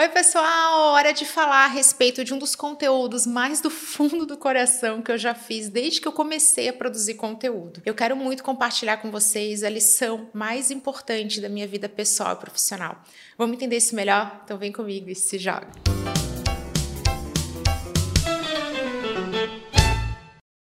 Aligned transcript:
Oi, 0.00 0.08
pessoal! 0.10 0.92
Hora 0.92 1.12
de 1.12 1.24
falar 1.24 1.64
a 1.64 1.66
respeito 1.66 2.22
de 2.22 2.32
um 2.32 2.38
dos 2.38 2.54
conteúdos 2.54 3.26
mais 3.26 3.60
do 3.60 3.68
fundo 3.68 4.24
do 4.24 4.36
coração 4.36 5.02
que 5.02 5.10
eu 5.10 5.18
já 5.18 5.34
fiz 5.34 5.68
desde 5.68 6.00
que 6.00 6.06
eu 6.06 6.12
comecei 6.12 6.68
a 6.68 6.72
produzir 6.72 7.14
conteúdo. 7.14 7.82
Eu 7.84 7.96
quero 7.96 8.14
muito 8.14 8.44
compartilhar 8.44 8.98
com 8.98 9.10
vocês 9.10 9.64
a 9.64 9.68
lição 9.68 10.30
mais 10.32 10.70
importante 10.70 11.40
da 11.40 11.48
minha 11.48 11.66
vida 11.66 11.88
pessoal 11.88 12.34
e 12.34 12.36
profissional. 12.36 13.02
Vamos 13.36 13.56
entender 13.56 13.78
isso 13.78 13.96
melhor? 13.96 14.40
Então 14.44 14.56
vem 14.56 14.70
comigo 14.70 15.10
e 15.10 15.16
se 15.16 15.36
joga! 15.36 15.66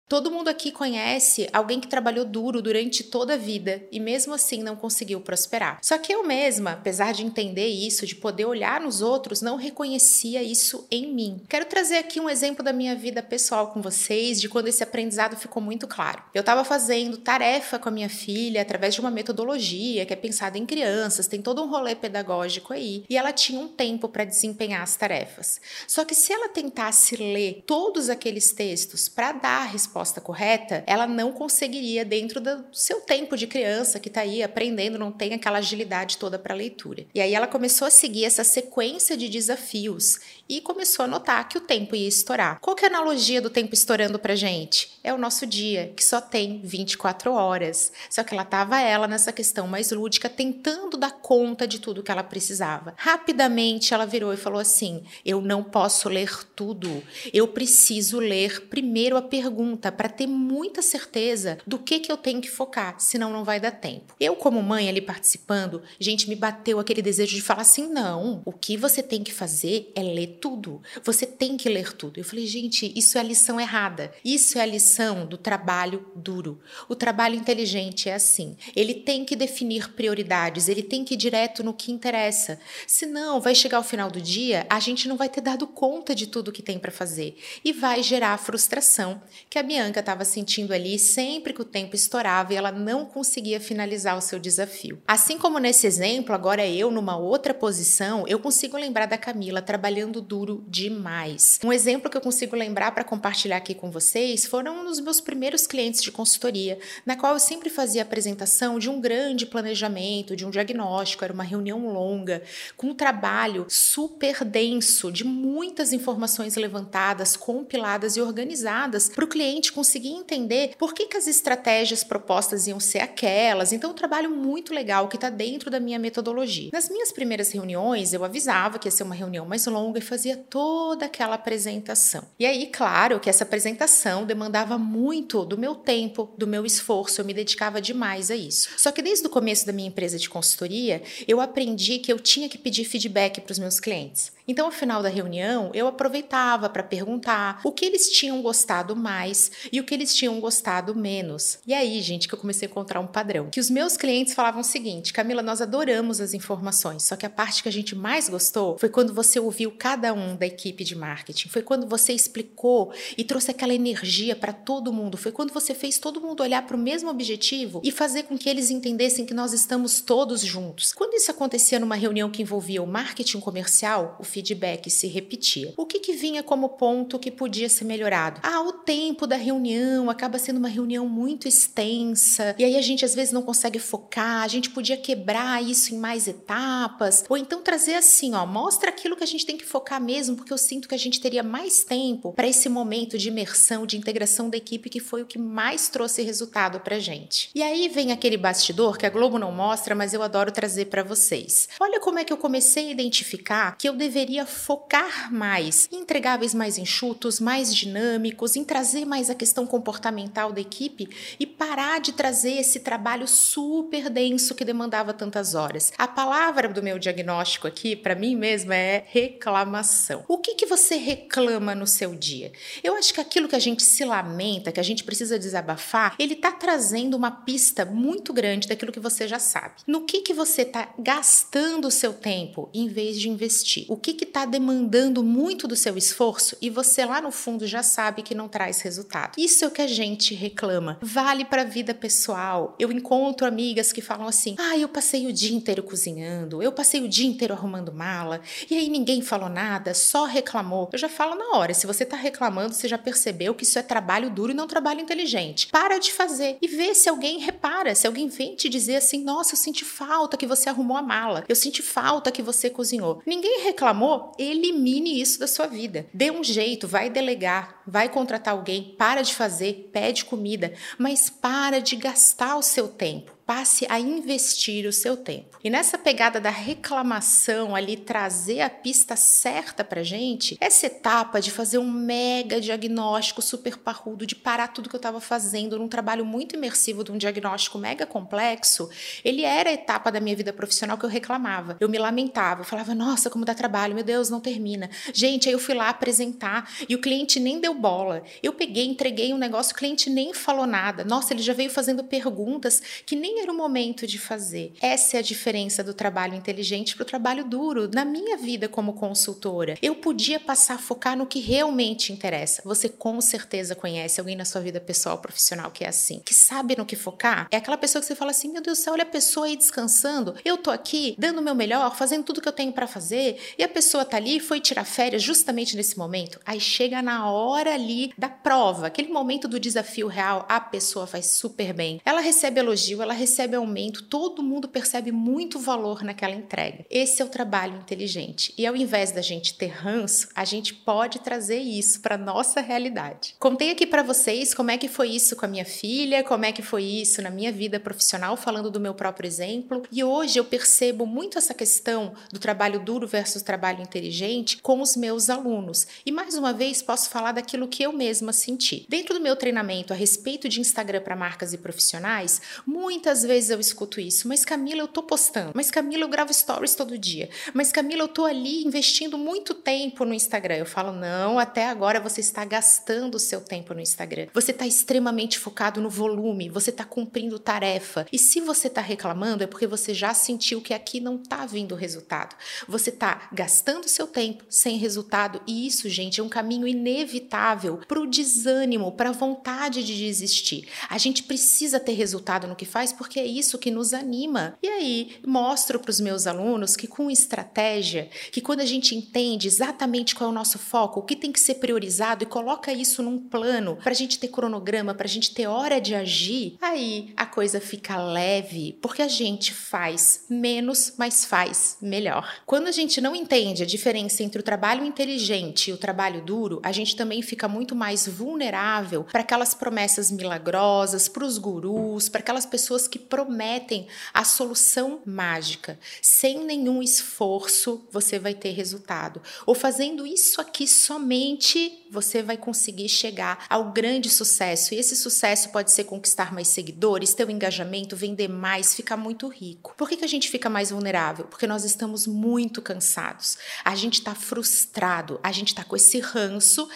Todo 0.08 0.30
mundo 0.30 0.48
aqui 0.48 0.72
conhece 0.72 1.50
alguém 1.52 1.78
que 1.78 1.86
trabalhou 1.86 2.24
duro 2.24 2.62
durante 2.62 3.04
toda 3.04 3.34
a 3.34 3.36
vida 3.36 3.82
e 3.92 4.00
mesmo 4.00 4.32
assim 4.32 4.62
não 4.62 4.74
conseguiu 4.74 5.20
prosperar. 5.20 5.78
Só 5.82 5.98
que 5.98 6.10
eu 6.10 6.26
mesma, 6.26 6.72
apesar 6.72 7.12
de 7.12 7.26
entender 7.26 7.66
isso, 7.66 8.06
de 8.06 8.16
poder 8.16 8.46
olhar 8.46 8.80
nos 8.80 9.02
outros, 9.02 9.42
não 9.42 9.56
reconhecia 9.56 10.42
isso 10.42 10.86
em 10.90 11.12
mim. 11.12 11.42
Quero 11.46 11.66
trazer 11.66 11.98
aqui 11.98 12.18
um 12.18 12.30
exemplo 12.30 12.64
da 12.64 12.72
minha 12.72 12.96
vida 12.96 13.22
pessoal 13.22 13.66
com 13.66 13.82
vocês, 13.82 14.40
de 14.40 14.48
quando 14.48 14.68
esse 14.68 14.82
aprendizado 14.82 15.36
ficou 15.36 15.62
muito 15.62 15.86
claro. 15.86 16.22
Eu 16.32 16.40
estava 16.40 16.64
fazendo 16.64 17.18
tarefa 17.18 17.78
com 17.78 17.90
a 17.90 17.92
minha 17.92 18.08
filha 18.08 18.62
através 18.62 18.94
de 18.94 19.02
uma 19.02 19.10
metodologia 19.10 20.06
que 20.06 20.12
é 20.14 20.16
pensada 20.16 20.56
em 20.56 20.64
crianças, 20.64 21.26
tem 21.26 21.42
todo 21.42 21.62
um 21.62 21.68
rolê 21.68 21.94
pedagógico 21.94 22.72
aí, 22.72 23.04
e 23.10 23.18
ela 23.18 23.30
tinha 23.30 23.60
um 23.60 23.68
tempo 23.68 24.08
para 24.08 24.24
desempenhar 24.24 24.80
as 24.80 24.96
tarefas. 24.96 25.60
Só 25.86 26.02
que 26.02 26.14
se 26.14 26.32
ela 26.32 26.48
tentasse 26.48 27.14
ler 27.14 27.62
todos 27.66 28.08
aqueles 28.08 28.52
textos 28.52 29.06
para 29.06 29.32
dar 29.32 29.64
resposta 29.64 29.97
resposta 29.98 30.20
correta, 30.20 30.84
ela 30.86 31.08
não 31.08 31.32
conseguiria 31.32 32.04
dentro 32.04 32.40
do 32.40 32.64
seu 32.72 33.00
tempo 33.00 33.36
de 33.36 33.48
criança 33.48 33.98
que 33.98 34.08
está 34.08 34.20
aí 34.20 34.42
aprendendo, 34.42 34.98
não 34.98 35.10
tem 35.10 35.34
aquela 35.34 35.58
agilidade 35.58 36.18
toda 36.18 36.38
para 36.38 36.54
leitura. 36.54 37.04
E 37.12 37.20
aí 37.20 37.34
ela 37.34 37.48
começou 37.48 37.86
a 37.86 37.90
seguir 37.90 38.24
essa 38.24 38.44
sequência 38.44 39.16
de 39.16 39.28
desafios 39.28 40.20
e 40.48 40.60
começou 40.60 41.04
a 41.04 41.08
notar 41.08 41.48
que 41.48 41.58
o 41.58 41.60
tempo 41.60 41.96
ia 41.96 42.08
estourar. 42.08 42.60
Qual 42.60 42.76
que 42.76 42.84
é 42.84 42.88
a 42.88 42.90
analogia 42.90 43.42
do 43.42 43.50
tempo 43.50 43.74
estourando 43.74 44.18
pra 44.18 44.36
gente? 44.36 44.98
É 45.02 45.12
o 45.12 45.18
nosso 45.18 45.46
dia, 45.46 45.92
que 45.96 46.04
só 46.04 46.20
tem 46.20 46.60
24 46.62 47.32
horas. 47.32 47.92
Só 48.08 48.22
que 48.22 48.32
ela 48.32 48.44
tava 48.44 48.80
ela 48.80 49.08
nessa 49.08 49.32
questão 49.32 49.66
mais 49.66 49.90
lúdica, 49.90 50.28
tentando 50.28 50.96
dar 50.96 51.10
conta 51.10 51.66
de 51.66 51.80
tudo 51.80 52.02
que 52.02 52.10
ela 52.10 52.22
precisava. 52.22 52.94
Rapidamente 52.96 53.92
ela 53.92 54.06
virou 54.06 54.32
e 54.32 54.36
falou 54.36 54.60
assim: 54.60 55.02
"Eu 55.24 55.40
não 55.40 55.62
posso 55.62 56.08
ler 56.08 56.44
tudo. 56.54 57.02
Eu 57.32 57.48
preciso 57.48 58.20
ler 58.20 58.68
primeiro 58.68 59.16
a 59.16 59.22
pergunta 59.22 59.87
para 59.90 60.08
ter 60.08 60.26
muita 60.26 60.82
certeza 60.82 61.58
do 61.66 61.78
que 61.78 62.00
que 62.00 62.10
eu 62.10 62.16
tenho 62.16 62.40
que 62.40 62.50
focar, 62.50 62.96
senão 62.98 63.32
não 63.32 63.44
vai 63.44 63.60
dar 63.60 63.70
tempo. 63.70 64.14
Eu 64.18 64.36
como 64.36 64.62
mãe 64.62 64.88
ali 64.88 65.00
participando, 65.00 65.82
gente 65.98 66.28
me 66.28 66.36
bateu 66.36 66.78
aquele 66.78 67.02
desejo 67.02 67.34
de 67.34 67.42
falar 67.42 67.62
assim: 67.62 67.88
"Não, 67.88 68.42
o 68.44 68.52
que 68.52 68.76
você 68.76 69.02
tem 69.02 69.22
que 69.22 69.32
fazer 69.32 69.92
é 69.94 70.02
ler 70.02 70.38
tudo. 70.40 70.80
Você 71.04 71.26
tem 71.26 71.56
que 71.56 71.68
ler 71.68 71.92
tudo". 71.92 72.18
Eu 72.18 72.24
falei: 72.24 72.46
"Gente, 72.46 72.92
isso 72.96 73.18
é 73.18 73.20
a 73.20 73.24
lição 73.24 73.60
errada. 73.60 74.12
Isso 74.24 74.58
é 74.58 74.62
a 74.62 74.66
lição 74.66 75.26
do 75.26 75.36
trabalho 75.36 76.06
duro. 76.14 76.60
O 76.88 76.94
trabalho 76.94 77.34
inteligente 77.34 78.08
é 78.08 78.14
assim. 78.14 78.56
Ele 78.74 78.94
tem 78.94 79.24
que 79.24 79.36
definir 79.36 79.90
prioridades, 79.92 80.68
ele 80.68 80.82
tem 80.82 81.04
que 81.04 81.14
ir 81.14 81.16
direto 81.16 81.62
no 81.62 81.74
que 81.74 81.92
interessa. 81.92 82.58
Senão, 82.86 83.40
vai 83.40 83.54
chegar 83.54 83.80
o 83.80 83.84
final 83.84 84.10
do 84.10 84.20
dia, 84.20 84.66
a 84.68 84.80
gente 84.80 85.08
não 85.08 85.16
vai 85.16 85.28
ter 85.28 85.40
dado 85.40 85.66
conta 85.66 86.14
de 86.14 86.26
tudo 86.26 86.52
que 86.52 86.62
tem 86.62 86.78
para 86.78 86.90
fazer 86.90 87.38
e 87.64 87.72
vai 87.72 88.02
gerar 88.02 88.38
frustração, 88.38 89.20
que 89.48 89.58
a 89.58 89.62
minha 89.62 89.77
Bianca 89.78 90.00
estava 90.00 90.24
sentindo 90.24 90.74
ali 90.74 90.98
sempre 90.98 91.52
que 91.52 91.62
o 91.62 91.64
tempo 91.64 91.94
estourava 91.94 92.52
e 92.52 92.56
ela 92.56 92.72
não 92.72 93.06
conseguia 93.06 93.60
finalizar 93.60 94.18
o 94.18 94.20
seu 94.20 94.36
desafio. 94.40 95.00
Assim 95.06 95.38
como 95.38 95.60
nesse 95.60 95.86
exemplo, 95.86 96.34
agora 96.34 96.66
eu 96.66 96.90
numa 96.90 97.16
outra 97.16 97.54
posição, 97.54 98.26
eu 98.26 98.40
consigo 98.40 98.76
lembrar 98.76 99.06
da 99.06 99.16
Camila 99.16 99.62
trabalhando 99.62 100.20
duro 100.20 100.64
demais. 100.66 101.60
Um 101.62 101.72
exemplo 101.72 102.10
que 102.10 102.16
eu 102.16 102.20
consigo 102.20 102.56
lembrar 102.56 102.90
para 102.90 103.04
compartilhar 103.04 103.58
aqui 103.58 103.72
com 103.72 103.88
vocês 103.88 104.46
foram 104.46 104.80
um 104.80 104.84
dos 104.84 104.98
meus 104.98 105.20
primeiros 105.20 105.64
clientes 105.64 106.02
de 106.02 106.10
consultoria, 106.10 106.80
na 107.06 107.14
qual 107.14 107.34
eu 107.34 107.38
sempre 107.38 107.70
fazia 107.70 108.02
apresentação 108.02 108.80
de 108.80 108.90
um 108.90 109.00
grande 109.00 109.46
planejamento, 109.46 110.34
de 110.34 110.44
um 110.44 110.50
diagnóstico, 110.50 111.22
era 111.22 111.32
uma 111.32 111.44
reunião 111.44 111.86
longa, 111.86 112.42
com 112.76 112.88
um 112.88 112.94
trabalho 112.94 113.64
super 113.68 114.42
denso, 114.44 115.12
de 115.12 115.22
muitas 115.22 115.92
informações 115.92 116.56
levantadas, 116.56 117.36
compiladas 117.36 118.16
e 118.16 118.20
organizadas 118.20 119.08
para 119.08 119.24
o 119.24 119.28
cliente 119.28 119.67
gente 119.72 120.08
entender 120.08 120.72
por 120.78 120.94
que, 120.94 121.06
que 121.06 121.16
as 121.16 121.26
estratégias 121.26 122.04
propostas 122.04 122.66
iam 122.66 122.78
ser 122.78 123.00
aquelas. 123.00 123.72
Então, 123.72 123.90
um 123.90 123.94
trabalho 123.94 124.30
muito 124.30 124.74
legal 124.74 125.08
que 125.08 125.16
está 125.16 125.30
dentro 125.30 125.70
da 125.70 125.80
minha 125.80 125.98
metodologia. 125.98 126.70
Nas 126.72 126.88
minhas 126.88 127.12
primeiras 127.12 127.50
reuniões, 127.50 128.12
eu 128.12 128.24
avisava 128.24 128.78
que 128.78 128.86
ia 128.86 128.92
ser 128.92 129.02
uma 129.02 129.14
reunião 129.14 129.46
mais 129.46 129.66
longa 129.66 129.98
e 129.98 130.02
fazia 130.02 130.36
toda 130.36 131.06
aquela 131.06 131.34
apresentação. 131.34 132.24
E 132.38 132.46
aí, 132.46 132.66
claro 132.66 133.20
que 133.20 133.30
essa 133.30 133.44
apresentação 133.44 134.24
demandava 134.24 134.78
muito 134.78 135.44
do 135.44 135.58
meu 135.58 135.74
tempo, 135.74 136.30
do 136.36 136.46
meu 136.46 136.64
esforço, 136.64 137.20
eu 137.20 137.24
me 137.24 137.34
dedicava 137.34 137.80
demais 137.80 138.30
a 138.30 138.36
isso. 138.36 138.70
Só 138.76 138.92
que 138.92 139.02
desde 139.02 139.26
o 139.26 139.30
começo 139.30 139.66
da 139.66 139.72
minha 139.72 139.88
empresa 139.88 140.18
de 140.18 140.28
consultoria, 140.28 141.02
eu 141.26 141.40
aprendi 141.40 141.98
que 141.98 142.12
eu 142.12 142.18
tinha 142.18 142.48
que 142.48 142.58
pedir 142.58 142.84
feedback 142.84 143.40
para 143.40 143.52
os 143.52 143.58
meus 143.58 143.80
clientes. 143.80 144.37
Então, 144.48 144.64
ao 144.64 144.72
final 144.72 145.02
da 145.02 145.10
reunião, 145.10 145.70
eu 145.74 145.86
aproveitava 145.86 146.70
para 146.70 146.82
perguntar 146.82 147.60
o 147.62 147.70
que 147.70 147.84
eles 147.84 148.10
tinham 148.10 148.40
gostado 148.40 148.96
mais 148.96 149.52
e 149.70 149.78
o 149.78 149.84
que 149.84 149.92
eles 149.92 150.14
tinham 150.14 150.40
gostado 150.40 150.96
menos. 150.96 151.58
E 151.66 151.74
aí, 151.74 152.00
gente, 152.00 152.26
que 152.26 152.32
eu 152.32 152.38
comecei 152.38 152.66
a 152.66 152.70
encontrar 152.70 152.98
um 152.98 153.06
padrão. 153.06 153.50
Que 153.50 153.60
os 153.60 153.68
meus 153.68 153.94
clientes 153.98 154.32
falavam 154.32 154.62
o 154.62 154.64
seguinte: 154.64 155.12
Camila, 155.12 155.42
nós 155.42 155.60
adoramos 155.60 156.18
as 156.18 156.32
informações, 156.32 157.02
só 157.02 157.14
que 157.14 157.26
a 157.26 157.30
parte 157.30 157.62
que 157.62 157.68
a 157.68 157.72
gente 157.72 157.94
mais 157.94 158.28
gostou 158.30 158.78
foi 158.78 158.88
quando 158.88 159.12
você 159.12 159.38
ouviu 159.38 159.70
cada 159.70 160.14
um 160.14 160.34
da 160.34 160.46
equipe 160.46 160.82
de 160.82 160.96
marketing, 160.96 161.48
foi 161.50 161.60
quando 161.60 161.86
você 161.86 162.14
explicou 162.14 162.90
e 163.18 163.24
trouxe 163.24 163.50
aquela 163.50 163.74
energia 163.74 164.34
para 164.34 164.54
todo 164.54 164.92
mundo, 164.92 165.18
foi 165.18 165.30
quando 165.30 165.52
você 165.52 165.74
fez 165.74 165.98
todo 165.98 166.22
mundo 166.22 166.42
olhar 166.42 166.62
para 166.66 166.76
o 166.76 166.80
mesmo 166.80 167.10
objetivo 167.10 167.82
e 167.84 167.92
fazer 167.92 168.22
com 168.22 168.38
que 168.38 168.48
eles 168.48 168.70
entendessem 168.70 169.26
que 169.26 169.34
nós 169.34 169.52
estamos 169.52 170.00
todos 170.00 170.40
juntos. 170.40 170.94
Quando 170.94 171.14
isso 171.14 171.30
acontecia 171.30 171.78
numa 171.78 171.96
reunião 171.96 172.30
que 172.30 172.40
envolvia 172.40 172.82
o 172.82 172.86
marketing 172.86 173.40
comercial, 173.40 174.16
o 174.18 174.24
feedback 174.38 174.88
se 174.88 175.06
repetia. 175.08 175.72
O 175.76 175.84
que, 175.84 175.98
que 175.98 176.12
vinha 176.12 176.42
como 176.42 176.68
ponto 176.70 177.18
que 177.18 177.30
podia 177.30 177.68
ser 177.68 177.84
melhorado? 177.84 178.40
Ah, 178.44 178.62
o 178.62 178.72
tempo 178.72 179.26
da 179.26 179.36
reunião 179.36 180.08
acaba 180.08 180.38
sendo 180.38 180.58
uma 180.58 180.68
reunião 180.68 181.08
muito 181.08 181.48
extensa, 181.48 182.54
e 182.58 182.64
aí 182.64 182.76
a 182.76 182.80
gente 182.80 183.04
às 183.04 183.14
vezes 183.14 183.32
não 183.32 183.42
consegue 183.42 183.78
focar, 183.78 184.42
a 184.42 184.48
gente 184.48 184.70
podia 184.70 184.96
quebrar 184.96 185.62
isso 185.62 185.94
em 185.94 185.98
mais 185.98 186.28
etapas, 186.28 187.24
ou 187.28 187.36
então 187.36 187.62
trazer 187.62 187.94
assim, 187.94 188.34
ó, 188.34 188.46
mostra 188.46 188.90
aquilo 188.90 189.16
que 189.16 189.24
a 189.24 189.26
gente 189.26 189.44
tem 189.44 189.56
que 189.56 189.64
focar 189.64 190.00
mesmo, 190.00 190.36
porque 190.36 190.52
eu 190.52 190.58
sinto 190.58 190.88
que 190.88 190.94
a 190.94 190.98
gente 190.98 191.20
teria 191.20 191.42
mais 191.42 191.82
tempo 191.82 192.32
para 192.32 192.46
esse 192.46 192.68
momento 192.68 193.18
de 193.18 193.28
imersão, 193.28 193.86
de 193.86 193.96
integração 193.96 194.48
da 194.48 194.56
equipe 194.56 194.88
que 194.88 195.00
foi 195.00 195.22
o 195.22 195.26
que 195.26 195.38
mais 195.38 195.88
trouxe 195.88 196.22
resultado 196.22 196.80
pra 196.80 196.98
gente. 196.98 197.50
E 197.54 197.62
aí 197.62 197.88
vem 197.88 198.12
aquele 198.12 198.36
bastidor 198.36 198.96
que 198.96 199.06
a 199.06 199.10
Globo 199.10 199.38
não 199.38 199.50
mostra, 199.50 199.94
mas 199.94 200.14
eu 200.14 200.22
adoro 200.22 200.52
trazer 200.52 200.86
para 200.86 201.02
vocês. 201.02 201.68
Olha 201.80 202.00
como 202.00 202.18
é 202.18 202.24
que 202.24 202.32
eu 202.32 202.36
comecei 202.36 202.88
a 202.88 202.92
identificar 202.92 203.76
que 203.76 203.88
eu 203.88 203.94
deveria 203.94 204.27
focar 204.46 205.32
mais 205.32 205.88
em 205.92 206.04
entregáveis 206.08 206.54
mais 206.54 206.78
enxutos, 206.78 207.38
mais 207.38 207.74
dinâmicos, 207.74 208.56
em 208.56 208.64
trazer 208.64 209.04
mais 209.04 209.28
a 209.28 209.34
questão 209.34 209.66
comportamental 209.66 210.50
da 210.50 210.60
equipe 210.60 211.06
e 211.38 211.46
parar 211.46 212.00
de 212.00 212.12
trazer 212.12 212.52
esse 212.52 212.80
trabalho 212.80 213.28
super 213.28 214.08
denso 214.08 214.54
que 214.54 214.64
demandava 214.64 215.12
tantas 215.12 215.54
horas. 215.54 215.92
A 215.98 216.08
palavra 216.08 216.68
do 216.68 216.82
meu 216.82 216.98
diagnóstico 216.98 217.66
aqui, 217.66 217.94
para 217.94 218.14
mim 218.14 218.34
mesma, 218.34 218.74
é 218.74 219.04
reclamação. 219.06 220.24
O 220.26 220.38
que, 220.38 220.54
que 220.54 220.64
você 220.64 220.96
reclama 220.96 221.74
no 221.74 221.86
seu 221.86 222.14
dia? 222.14 222.52
Eu 222.82 222.96
acho 222.96 223.12
que 223.12 223.20
aquilo 223.20 223.48
que 223.48 223.56
a 223.56 223.60
gente 223.60 223.82
se 223.82 224.02
lamenta, 224.02 224.72
que 224.72 224.80
a 224.80 224.82
gente 224.82 225.04
precisa 225.04 225.38
desabafar, 225.38 226.14
ele 226.18 226.32
está 226.32 226.50
trazendo 226.50 227.18
uma 227.18 227.30
pista 227.30 227.84
muito 227.84 228.32
grande 228.32 228.66
daquilo 228.66 228.92
que 228.92 228.98
você 228.98 229.28
já 229.28 229.38
sabe. 229.38 229.74
No 229.86 230.06
que, 230.06 230.22
que 230.22 230.32
você 230.32 230.62
está 230.62 230.88
gastando 230.98 231.86
o 231.86 231.90
seu 231.90 232.14
tempo 232.14 232.70
em 232.72 232.88
vez 232.88 233.20
de 233.20 233.28
investir? 233.28 233.84
O 233.88 233.96
que 233.98 234.17
que 234.18 234.24
está 234.24 234.44
demandando 234.44 235.22
muito 235.22 235.66
do 235.68 235.76
seu 235.76 235.96
esforço 235.96 236.56
e 236.60 236.68
você 236.68 237.04
lá 237.04 237.22
no 237.22 237.30
fundo 237.30 237.66
já 237.66 237.82
sabe 237.82 238.22
que 238.22 238.34
não 238.34 238.48
traz 238.48 238.80
resultado. 238.80 239.32
Isso 239.38 239.64
é 239.64 239.68
o 239.68 239.70
que 239.70 239.80
a 239.80 239.86
gente 239.86 240.34
reclama. 240.34 240.98
Vale 241.00 241.44
para 241.44 241.62
a 241.62 241.64
vida 241.64 241.94
pessoal. 241.94 242.74
Eu 242.78 242.90
encontro 242.90 243.46
amigas 243.46 243.92
que 243.92 244.02
falam 244.02 244.26
assim: 244.26 244.56
"Ah, 244.58 244.76
eu 244.76 244.88
passei 244.88 245.26
o 245.26 245.32
dia 245.32 245.56
inteiro 245.56 245.82
cozinhando, 245.82 246.62
eu 246.62 246.72
passei 246.72 247.00
o 247.00 247.08
dia 247.08 247.26
inteiro 247.26 247.54
arrumando 247.54 247.92
mala, 247.92 248.40
e 248.68 248.76
aí 248.76 248.88
ninguém 248.88 249.22
falou 249.22 249.48
nada, 249.48 249.94
só 249.94 250.24
reclamou". 250.24 250.90
Eu 250.92 250.98
já 250.98 251.08
falo 251.08 251.36
na 251.36 251.56
hora, 251.56 251.72
se 251.72 251.86
você 251.86 252.02
está 252.02 252.16
reclamando, 252.16 252.74
você 252.74 252.88
já 252.88 252.98
percebeu 252.98 253.54
que 253.54 253.62
isso 253.64 253.78
é 253.78 253.82
trabalho 253.82 254.30
duro 254.30 254.52
e 254.52 254.54
não 254.54 254.66
trabalho 254.66 255.00
inteligente. 255.00 255.68
Para 255.68 255.98
de 255.98 256.12
fazer 256.12 256.58
e 256.60 256.66
vê 256.66 256.94
se 256.94 257.08
alguém 257.08 257.38
repara, 257.38 257.94
se 257.94 258.06
alguém 258.06 258.28
vem 258.28 258.56
te 258.56 258.68
dizer 258.68 258.96
assim: 258.96 259.22
"Nossa, 259.22 259.54
eu 259.54 259.58
senti 259.58 259.84
falta 259.84 260.36
que 260.36 260.46
você 260.46 260.68
arrumou 260.68 260.96
a 260.96 261.02
mala. 261.02 261.44
Eu 261.48 261.54
senti 261.54 261.82
falta 261.82 262.32
que 262.32 262.42
você 262.42 262.68
cozinhou". 262.68 263.22
Ninguém 263.24 263.62
reclamou 263.62 263.97
elimine 264.38 265.20
isso 265.20 265.38
da 265.38 265.46
sua 265.46 265.66
vida. 265.66 266.06
Dê 266.12 266.30
um 266.30 266.42
jeito, 266.42 266.86
vai 266.86 267.10
delegar, 267.10 267.77
vai 267.88 268.08
contratar 268.08 268.52
alguém, 268.52 268.94
para 268.98 269.22
de 269.22 269.34
fazer, 269.34 269.90
pede 269.90 270.26
comida, 270.26 270.74
mas 270.98 271.30
para 271.30 271.80
de 271.80 271.96
gastar 271.96 272.56
o 272.56 272.62
seu 272.62 272.86
tempo 272.86 273.38
passe 273.48 273.86
a 273.88 273.98
investir 273.98 274.86
o 274.86 274.92
seu 274.92 275.16
tempo. 275.16 275.56
E 275.64 275.70
nessa 275.70 275.96
pegada 275.96 276.38
da 276.38 276.50
reclamação 276.50 277.74
ali, 277.74 277.96
trazer 277.96 278.60
a 278.60 278.68
pista 278.68 279.16
certa 279.16 279.82
pra 279.82 280.02
gente, 280.02 280.58
essa 280.60 280.84
etapa 280.84 281.40
de 281.40 281.50
fazer 281.50 281.78
um 281.78 281.90
mega 281.90 282.60
diagnóstico 282.60 283.40
super 283.40 283.78
parrudo, 283.78 284.26
de 284.26 284.34
parar 284.34 284.68
tudo 284.68 284.90
que 284.90 284.94
eu 284.94 284.98
estava 284.98 285.18
fazendo 285.18 285.78
num 285.78 285.88
trabalho 285.88 286.26
muito 286.26 286.56
imersivo 286.56 287.02
de 287.02 287.10
um 287.10 287.16
diagnóstico 287.16 287.78
mega 287.78 288.04
complexo, 288.04 288.90
ele 289.24 289.44
era 289.44 289.70
a 289.70 289.72
etapa 289.72 290.12
da 290.12 290.20
minha 290.20 290.36
vida 290.36 290.52
profissional 290.52 290.98
que 290.98 291.06
eu 291.06 291.10
reclamava. 291.10 291.78
Eu 291.80 291.88
me 291.88 291.96
lamentava, 291.96 292.60
eu 292.60 292.66
falava, 292.66 292.94
nossa, 292.94 293.30
como 293.30 293.46
dá 293.46 293.54
trabalho, 293.54 293.94
meu 293.94 294.04
Deus, 294.04 294.28
não 294.28 294.40
termina. 294.40 294.90
Gente, 295.14 295.48
aí 295.48 295.54
eu 295.54 295.58
fui 295.58 295.74
lá 295.74 295.88
apresentar 295.88 296.70
e 296.86 296.94
o 296.94 297.00
cliente 297.00 297.40
nem 297.40 297.58
deu 297.58 297.72
bola. 297.78 298.22
Eu 298.42 298.52
peguei, 298.52 298.86
entreguei 298.86 299.32
um 299.32 299.38
negócio, 299.38 299.72
o 299.72 299.76
cliente 299.76 300.10
nem 300.10 300.34
falou 300.34 300.66
nada. 300.66 301.04
Nossa, 301.04 301.32
ele 301.32 301.42
já 301.42 301.52
veio 301.52 301.70
fazendo 301.70 302.04
perguntas 302.04 302.82
que 303.06 303.16
nem 303.16 303.40
era 303.40 303.52
o 303.52 303.56
momento 303.56 304.06
de 304.06 304.18
fazer. 304.18 304.72
Essa 304.80 305.16
é 305.16 305.20
a 305.20 305.22
diferença 305.22 305.82
do 305.82 305.94
trabalho 305.94 306.34
inteligente 306.34 306.94
para 306.94 307.02
o 307.02 307.06
trabalho 307.06 307.44
duro. 307.44 307.88
Na 307.92 308.04
minha 308.04 308.36
vida 308.36 308.68
como 308.68 308.92
consultora, 308.92 309.76
eu 309.80 309.94
podia 309.94 310.40
passar 310.40 310.74
a 310.74 310.78
focar 310.78 311.16
no 311.16 311.26
que 311.26 311.40
realmente 311.40 312.12
interessa. 312.12 312.62
Você 312.64 312.88
com 312.88 313.20
certeza 313.20 313.74
conhece 313.74 314.20
alguém 314.20 314.36
na 314.36 314.44
sua 314.44 314.60
vida 314.60 314.80
pessoal, 314.80 315.18
profissional 315.18 315.70
que 315.70 315.84
é 315.84 315.88
assim, 315.88 316.20
que 316.24 316.34
sabe 316.34 316.76
no 316.76 316.84
que 316.84 316.96
focar. 316.96 317.46
É 317.50 317.56
aquela 317.56 317.78
pessoa 317.78 318.00
que 318.00 318.06
você 318.06 318.14
fala 318.14 318.30
assim: 318.30 318.50
meu 318.50 318.62
Deus 318.62 318.78
do 318.78 318.82
céu, 318.82 318.92
olha 318.92 319.02
a 319.02 319.06
pessoa 319.06 319.46
aí 319.46 319.56
descansando. 319.56 320.34
Eu 320.44 320.56
tô 320.56 320.70
aqui 320.70 321.14
dando 321.18 321.38
o 321.38 321.42
meu 321.42 321.54
melhor, 321.54 321.94
fazendo 321.94 322.24
tudo 322.24 322.40
que 322.40 322.48
eu 322.48 322.52
tenho 322.52 322.72
para 322.72 322.86
fazer, 322.86 323.38
e 323.56 323.62
a 323.62 323.68
pessoa 323.68 324.04
tá 324.04 324.16
ali 324.16 324.40
foi 324.40 324.60
tirar 324.60 324.84
férias 324.84 325.22
justamente 325.22 325.76
nesse 325.76 325.96
momento. 325.98 326.40
Aí 326.44 326.60
chega 326.60 327.02
na 327.02 327.30
hora 327.30 327.67
ali 327.74 328.12
da 328.16 328.28
prova, 328.28 328.86
aquele 328.86 329.08
momento 329.08 329.48
do 329.48 329.60
desafio 329.60 330.06
real, 330.06 330.44
a 330.48 330.60
pessoa 330.60 331.06
faz 331.06 331.26
super 331.26 331.72
bem. 331.72 332.00
Ela 332.04 332.20
recebe 332.20 332.60
elogio, 332.60 333.02
ela 333.02 333.14
recebe 333.14 333.56
aumento, 333.56 334.04
todo 334.04 334.42
mundo 334.42 334.68
percebe 334.68 335.12
muito 335.12 335.58
valor 335.58 336.02
naquela 336.02 336.34
entrega. 336.34 336.84
Esse 336.90 337.22
é 337.22 337.24
o 337.24 337.28
trabalho 337.28 337.76
inteligente. 337.76 338.52
E 338.56 338.66
ao 338.66 338.76
invés 338.76 339.12
da 339.12 339.22
gente 339.22 339.54
ter 339.54 339.68
ranço, 339.68 340.28
a 340.34 340.44
gente 340.44 340.74
pode 340.74 341.18
trazer 341.20 341.58
isso 341.58 342.00
para 342.00 342.16
nossa 342.16 342.60
realidade. 342.60 343.34
Contei 343.38 343.70
aqui 343.70 343.86
para 343.86 344.02
vocês 344.02 344.54
como 344.54 344.70
é 344.70 344.78
que 344.78 344.88
foi 344.88 345.10
isso 345.10 345.36
com 345.36 345.44
a 345.44 345.48
minha 345.48 345.64
filha, 345.64 346.24
como 346.24 346.44
é 346.44 346.52
que 346.52 346.62
foi 346.62 346.84
isso 346.84 347.20
na 347.22 347.30
minha 347.30 347.52
vida 347.52 347.80
profissional, 347.80 348.36
falando 348.36 348.70
do 348.70 348.80
meu 348.80 348.94
próprio 348.94 349.26
exemplo. 349.26 349.82
E 349.90 350.04
hoje 350.04 350.38
eu 350.38 350.44
percebo 350.44 351.06
muito 351.06 351.38
essa 351.38 351.54
questão 351.54 352.12
do 352.32 352.38
trabalho 352.38 352.80
duro 352.80 353.06
versus 353.06 353.42
trabalho 353.42 353.82
inteligente 353.82 354.58
com 354.58 354.80
os 354.80 354.96
meus 354.96 355.30
alunos. 355.30 355.86
E 356.04 356.12
mais 356.12 356.36
uma 356.36 356.52
vez 356.52 356.82
posso 356.82 357.10
falar 357.10 357.32
daquilo 357.32 357.57
que 357.66 357.82
eu 357.82 357.92
mesma 357.92 358.32
senti. 358.32 358.86
Dentro 358.88 359.14
do 359.14 359.20
meu 359.20 359.34
treinamento 359.34 359.92
a 359.92 359.96
respeito 359.96 360.48
de 360.48 360.60
Instagram 360.60 361.00
para 361.00 361.16
marcas 361.16 361.52
e 361.52 361.58
profissionais, 361.58 362.40
muitas 362.66 363.22
vezes 363.22 363.50
eu 363.50 363.58
escuto 363.58 364.00
isso, 364.00 364.28
mas 364.28 364.44
Camila, 364.44 364.82
eu 364.82 364.88
tô 364.88 365.02
postando, 365.02 365.52
mas 365.54 365.70
Camila, 365.70 366.04
eu 366.04 366.08
gravo 366.08 366.32
stories 366.32 366.74
todo 366.74 366.98
dia, 366.98 367.30
mas 367.54 367.72
Camila, 367.72 368.02
eu 368.02 368.08
tô 368.08 368.24
ali 368.24 368.64
investindo 368.64 369.16
muito 369.16 369.54
tempo 369.54 370.04
no 370.04 370.14
Instagram. 370.14 370.56
Eu 370.56 370.66
falo, 370.66 370.92
não, 370.92 371.38
até 371.38 371.66
agora 371.66 372.00
você 372.00 372.20
está 372.20 372.44
gastando 372.44 373.14
o 373.14 373.18
seu 373.18 373.40
tempo 373.40 373.74
no 373.74 373.80
Instagram. 373.80 374.28
Você 374.34 374.50
está 374.50 374.66
extremamente 374.66 375.38
focado 375.38 375.80
no 375.80 375.88
volume, 375.88 376.48
você 376.48 376.70
está 376.70 376.84
cumprindo 376.84 377.38
tarefa. 377.38 378.06
E 378.12 378.18
se 378.18 378.40
você 378.40 378.68
está 378.68 378.80
reclamando, 378.80 379.42
é 379.42 379.46
porque 379.46 379.66
você 379.66 379.94
já 379.94 380.12
sentiu 380.12 380.60
que 380.60 380.74
aqui 380.74 381.00
não 381.00 381.16
está 381.16 381.46
vindo 381.46 381.74
resultado. 381.74 382.36
Você 382.68 382.90
está 382.90 383.28
gastando 383.32 383.88
seu 383.88 384.06
tempo 384.06 384.44
sem 384.48 384.76
resultado, 384.76 385.40
e 385.46 385.66
isso, 385.66 385.88
gente, 385.88 386.20
é 386.20 386.22
um 386.22 386.28
caminho 386.28 386.66
inevitável 386.66 387.37
para 387.86 388.00
o 388.00 388.06
desânimo, 388.06 388.92
para 388.92 389.10
a 389.10 389.12
vontade 389.12 389.84
de 389.84 389.96
desistir. 389.96 390.68
A 390.88 390.98
gente 390.98 391.22
precisa 391.22 391.78
ter 391.78 391.92
resultado 391.92 392.46
no 392.46 392.56
que 392.56 392.64
faz 392.64 392.92
porque 392.92 393.20
é 393.20 393.26
isso 393.26 393.58
que 393.58 393.70
nos 393.70 393.92
anima. 393.92 394.58
E 394.62 394.68
aí, 394.68 395.16
mostro 395.26 395.78
para 395.78 395.90
os 395.90 396.00
meus 396.00 396.26
alunos 396.26 396.76
que 396.76 396.86
com 396.86 397.10
estratégia, 397.10 398.10
que 398.32 398.40
quando 398.40 398.60
a 398.60 398.66
gente 398.66 398.94
entende 398.94 399.46
exatamente 399.46 400.14
qual 400.14 400.28
é 400.28 400.32
o 400.32 400.34
nosso 400.34 400.58
foco, 400.58 401.00
o 401.00 401.02
que 401.02 401.16
tem 401.16 401.32
que 401.32 401.40
ser 401.40 401.54
priorizado 401.54 402.24
e 402.24 402.26
coloca 402.26 402.72
isso 402.72 403.02
num 403.02 403.18
plano 403.18 403.76
para 403.76 403.92
a 403.92 403.94
gente 403.94 404.18
ter 404.18 404.28
cronograma, 404.28 404.94
para 404.94 405.06
a 405.06 405.10
gente 405.10 405.32
ter 405.32 405.46
hora 405.46 405.80
de 405.80 405.94
agir, 405.94 406.56
aí 406.60 407.12
a 407.16 407.26
coisa 407.26 407.60
fica 407.60 407.96
leve, 407.96 408.78
porque 408.80 409.02
a 409.02 409.08
gente 409.08 409.52
faz 409.52 410.24
menos, 410.28 410.94
mas 410.96 411.24
faz 411.24 411.76
melhor. 411.80 412.40
Quando 412.46 412.66
a 412.66 412.72
gente 412.72 413.00
não 413.00 413.14
entende 413.14 413.62
a 413.62 413.66
diferença 413.66 414.22
entre 414.22 414.40
o 414.40 414.44
trabalho 414.44 414.84
inteligente 414.84 415.70
e 415.70 415.72
o 415.72 415.78
trabalho 415.78 416.22
duro, 416.22 416.60
a 416.62 416.72
gente 416.72 416.96
também 416.96 417.22
fica 417.28 417.46
muito 417.46 417.74
mais 417.76 418.08
vulnerável 418.08 419.04
para 419.04 419.20
aquelas 419.20 419.54
promessas 419.54 420.10
milagrosas, 420.10 421.08
para 421.08 421.24
os 421.24 421.38
gurus, 421.38 422.08
para 422.08 422.20
aquelas 422.20 422.46
pessoas 422.46 422.88
que 422.88 422.98
prometem 422.98 423.86
a 424.12 424.24
solução 424.24 425.00
mágica. 425.04 425.78
Sem 426.00 426.44
nenhum 426.44 426.82
esforço, 426.82 427.86
você 427.92 428.18
vai 428.18 428.34
ter 428.34 428.52
resultado. 428.52 429.20
Ou 429.46 429.54
fazendo 429.54 430.06
isso 430.06 430.40
aqui 430.40 430.66
somente, 430.66 431.86
você 431.90 432.22
vai 432.22 432.36
conseguir 432.36 432.88
chegar 432.88 433.44
ao 433.48 433.72
grande 433.72 434.08
sucesso. 434.08 434.74
E 434.74 434.78
esse 434.78 434.96
sucesso 434.96 435.50
pode 435.50 435.72
ser 435.72 435.84
conquistar 435.84 436.32
mais 436.32 436.48
seguidores, 436.48 437.14
ter 437.14 437.26
um 437.26 437.30
engajamento, 437.30 437.96
vender 437.96 438.28
mais, 438.28 438.74
ficar 438.74 438.96
muito 438.96 439.28
rico. 439.28 439.74
Por 439.76 439.88
que, 439.88 439.96
que 439.96 440.04
a 440.04 440.08
gente 440.08 440.30
fica 440.30 440.48
mais 440.48 440.70
vulnerável? 440.70 441.26
Porque 441.26 441.46
nós 441.46 441.64
estamos 441.64 442.06
muito 442.06 442.62
cansados. 442.62 443.38
A 443.64 443.74
gente 443.74 443.94
está 443.94 444.14
frustrado, 444.14 445.20
a 445.22 445.32
gente 445.32 445.48
está 445.48 445.64
com 445.64 445.76
esse 445.76 446.00
ranço 446.00 446.68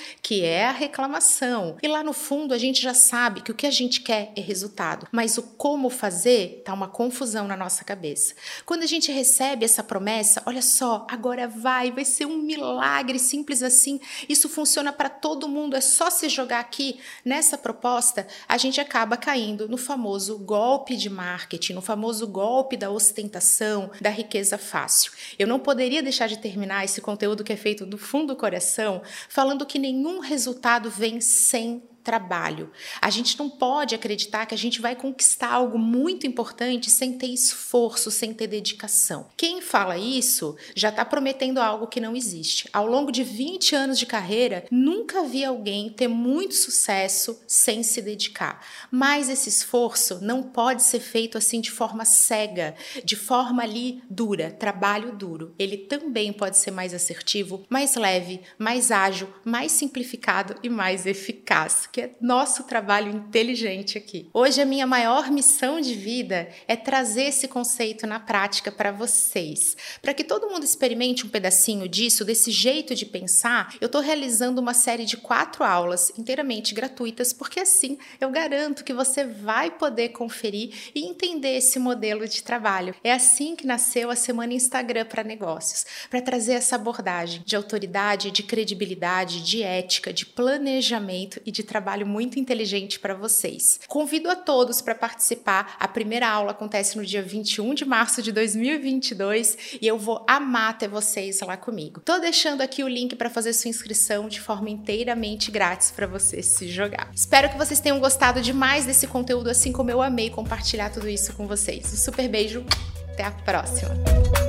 é 0.45 0.67
a 0.67 0.73
reclamação. 0.73 1.77
E 1.83 1.89
lá 1.89 2.03
no 2.03 2.13
fundo 2.13 2.53
a 2.53 2.59
gente 2.59 2.83
já 2.83 2.95
sabe 2.95 3.41
que 3.41 3.53
o 3.53 3.55
que 3.55 3.67
a 3.67 3.71
gente 3.71 4.01
quer 4.01 4.33
é 4.37 4.41
resultado, 4.41 5.07
mas 5.13 5.39
o 5.39 5.43
como 5.43 5.89
fazer 5.89 6.63
tá 6.65 6.73
uma 6.73 6.89
confusão 6.89 7.47
na 7.47 7.57
nossa 7.57 7.85
cabeça. 7.85 8.35
Quando 8.67 8.83
a 8.83 8.87
gente 8.87 9.13
recebe 9.13 9.65
essa 9.65 9.83
promessa, 9.83 10.43
olha 10.47 10.63
só, 10.63 11.07
agora 11.09 11.47
vai, 11.47 11.93
vai 11.93 12.05
ser 12.05 12.27
um 12.27 12.39
milagre 12.39 13.19
simples 13.19 13.63
assim. 13.63 14.01
Isso 14.29 14.49
funciona 14.49 14.93
para 14.93 15.09
todo 15.09 15.49
mundo, 15.49 15.77
é 15.77 15.81
só 15.81 16.11
se 16.11 16.29
jogar 16.29 16.61
aqui 16.61 16.99
nessa 17.25 17.57
proposta, 17.57 18.27
a 18.49 18.59
gente 18.59 18.81
acaba 18.81 19.17
caindo 19.17 19.69
no 19.69 19.77
famoso 19.77 20.39
golpe 20.39 20.97
de 20.97 21.09
marketing, 21.09 21.75
no 21.75 21.83
famoso 21.83 22.27
golpe 22.27 22.77
da 22.77 22.91
ostentação, 22.91 23.91
da 24.01 24.11
riqueza 24.11 24.59
fácil. 24.59 25.13
Eu 25.39 25.47
não 25.47 25.61
poderia 25.61 26.03
deixar 26.03 26.27
de 26.27 26.39
terminar 26.39 26.85
esse 26.85 27.01
conteúdo 27.01 27.45
que 27.45 27.53
é 27.53 27.57
feito 27.57 27.87
do 27.87 27.99
fundo 27.99 28.33
do 28.33 28.37
coração 28.37 29.03
falando 29.29 29.67
que 29.67 29.79
nenhum 29.79 30.19
resultado 30.33 30.91
vem 30.91 31.21
sem 31.21 31.83
trabalho. 32.03 32.71
A 33.01 33.11
gente 33.11 33.39
não 33.39 33.49
pode 33.49 33.95
acreditar 33.95 34.47
que 34.47 34.55
a 34.55 34.59
gente 34.59 34.81
vai 34.81 34.97
conquistar 34.97 35.53
algo 35.53 35.79
muito 35.79 36.27
importante 36.27 36.91
sem 36.91 37.17
ter 37.17 37.29
esforço, 37.29 38.11
sem 38.11 38.35
ter 38.35 38.47
dedicação. 38.47 39.29
Quem 39.37 39.61
fala 39.61 39.97
isso 39.97 40.57
já 40.75 40.89
está 40.89 41.05
prometendo 41.05 41.59
algo 41.59 41.87
que 41.87 42.01
não 42.01 42.17
existe. 42.17 42.69
Ao 42.73 42.87
longo 42.87 43.13
de 43.13 43.23
20 43.23 43.75
anos 43.75 43.99
de 43.99 44.07
carreira, 44.07 44.65
nunca 44.71 45.23
vi 45.23 45.45
alguém 45.45 45.91
ter 45.91 46.09
muito 46.09 46.55
sucesso 46.55 47.41
sem 47.47 47.83
se 47.83 48.03
dedicar. 48.03 48.65
Mas 48.91 49.29
esse 49.29 49.49
esforço 49.49 50.19
não 50.21 50.43
pode 50.43 50.83
ser 50.83 51.01
feito 51.01 51.39
assim 51.39 51.61
de 51.61 51.71
forma 51.71 52.05
cega, 52.05 52.75
de 53.05 53.17
forma 53.17 53.63
ali 53.63 54.03
dura, 54.11 54.51
trabalho 54.51 55.13
duro. 55.13 55.55
Ele 55.59 55.77
também 55.77 56.33
pode 56.33 56.59
ser 56.59 56.71
mais 56.71 56.93
assertivo, 56.93 57.65
mais 57.69 57.95
leve, 57.95 58.41
mais 58.59 58.91
ágil, 58.91 59.33
mais 59.45 59.73
simplificado 59.73 60.57
e 60.63 60.69
mais 60.69 61.07
eficaz 61.07 61.89
que 61.93 62.01
é 62.01 62.11
nosso 62.23 62.65
trabalho 62.65 63.15
inteligente 63.15 63.99
aqui. 63.99 64.27
Hoje 64.33 64.63
a 64.63 64.65
minha 64.65 64.87
maior 64.87 65.31
missão 65.31 65.79
de 65.79 65.93
vida 65.93 66.49
é 66.67 66.75
trazer 66.75 67.25
esse 67.25 67.47
conceito 67.47 68.07
na 68.07 68.19
prática 68.19 68.73
para 68.73 68.91
vocês, 68.91 69.77
para 70.01 70.15
que 70.15 70.25
todo 70.25 70.49
mundo 70.49 70.65
experimente 70.65 71.27
um 71.27 71.29
pedacinho 71.29 71.87
disso, 71.87 72.25
desse 72.25 72.51
jeito 72.51 72.95
de 72.95 73.05
pensar. 73.05 73.77
Eu 73.79 73.87
estou 73.87 74.01
realizando 74.01 74.59
uma 74.59 74.73
série 74.73 75.05
de 75.05 75.19
quatro 75.19 75.63
aulas 75.63 76.11
inteiramente 76.19 76.75
gratuitas, 76.75 77.31
porque 77.31 77.61
assim 77.61 77.99
eu 78.19 78.31
garanto 78.31 78.85
que 78.85 78.95
você 78.95 79.27
vai 79.27 79.71
poder 79.71 80.11
conferir 80.11 80.91
e 80.95 81.05
entender 81.05 81.59
esse 81.59 81.79
modelo 81.79 82.27
de 82.27 82.43
trabalho. 82.43 82.95
É 83.05 83.13
assim 83.13 83.55
que 83.55 83.67
nasceu 83.67 84.11
a 84.11 84.17
Semana 84.17 84.55
Instagram 84.55 85.05
para 85.05 85.23
Negócios, 85.23 85.85
para 86.09 86.23
trazer 86.23 86.55
essa 86.55 86.77
abordagem 86.77 87.43
de 87.45 87.55
autoridade, 87.55 88.31
de 88.31 88.43
credibilidade, 88.43 89.43
de 89.43 89.63
ética, 89.63 90.11
de 90.11 90.25
planejamento 90.25 91.39
e 91.45 91.51
de 91.51 91.63
trabalho 91.63 91.82
trabalho 91.83 92.07
muito 92.07 92.39
inteligente 92.39 93.01
para 93.01 93.13
vocês. 93.13 93.81
Convido 93.89 94.31
a 94.31 94.37
todos 94.37 94.81
para 94.81 94.95
participar. 94.95 95.77
A 95.81 95.89
primeira 95.89 96.29
aula 96.29 96.53
acontece 96.53 96.97
no 96.97 97.05
dia 97.05 97.21
21 97.21 97.75
de 97.75 97.85
março 97.85 98.23
de 98.23 98.31
2022 98.31 99.79
e 99.81 99.87
eu 99.87 99.99
vou 99.99 100.25
amar 100.29 100.79
ter 100.79 100.87
vocês 100.87 101.41
lá 101.41 101.57
comigo. 101.57 102.01
Tô 102.01 102.21
deixando 102.21 102.61
aqui 102.61 102.85
o 102.85 102.89
link 102.89 103.17
para 103.17 103.29
fazer 103.29 103.53
sua 103.53 103.69
inscrição 103.69 104.29
de 104.29 104.41
forma 104.41 104.71
inteiramente 104.71 105.51
grátis 105.51 105.91
para 105.91 106.07
você 106.07 106.41
se 106.41 106.69
jogar. 106.69 107.11
Espero 107.13 107.51
que 107.51 107.59
vocês 107.59 107.81
tenham 107.81 107.99
gostado 107.99 108.41
demais 108.41 108.87
desse 108.87 109.09
conteúdo, 109.09 109.51
assim 109.51 109.73
como 109.73 109.91
eu 109.91 110.01
amei 110.01 110.31
compartilhar 110.31 110.91
tudo 110.91 111.09
isso 111.09 111.35
com 111.35 111.49
vocês. 111.49 111.93
Um 111.93 111.97
super 111.97 112.29
beijo, 112.29 112.65
até 113.13 113.25
a 113.25 113.33
próxima! 113.33 114.42